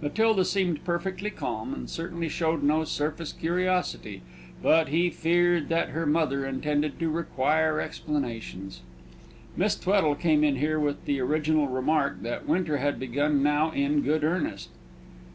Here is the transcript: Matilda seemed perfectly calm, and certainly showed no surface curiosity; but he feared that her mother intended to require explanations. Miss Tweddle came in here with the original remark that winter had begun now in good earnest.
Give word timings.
Matilda 0.00 0.46
seemed 0.46 0.82
perfectly 0.82 1.28
calm, 1.28 1.74
and 1.74 1.90
certainly 1.90 2.30
showed 2.30 2.62
no 2.62 2.84
surface 2.84 3.34
curiosity; 3.34 4.22
but 4.62 4.88
he 4.88 5.10
feared 5.10 5.68
that 5.68 5.90
her 5.90 6.06
mother 6.06 6.46
intended 6.46 6.98
to 6.98 7.10
require 7.10 7.80
explanations. 7.82 8.80
Miss 9.58 9.76
Tweddle 9.76 10.14
came 10.14 10.42
in 10.42 10.56
here 10.56 10.80
with 10.80 11.04
the 11.04 11.20
original 11.20 11.68
remark 11.68 12.22
that 12.22 12.48
winter 12.48 12.78
had 12.78 12.98
begun 12.98 13.42
now 13.42 13.72
in 13.72 14.00
good 14.00 14.24
earnest. 14.24 14.70